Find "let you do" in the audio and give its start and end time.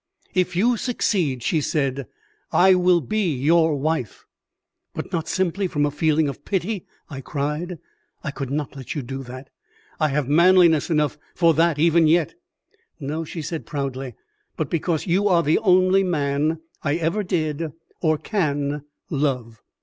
8.75-9.21